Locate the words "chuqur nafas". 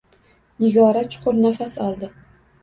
1.17-1.77